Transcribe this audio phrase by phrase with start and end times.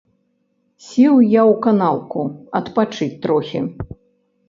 [0.85, 2.19] Сеў я ў канаўку
[2.63, 3.59] адпачыць трохі.